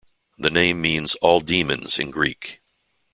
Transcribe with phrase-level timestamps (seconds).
[0.35, 2.59] The name means "all-demons" in Greek.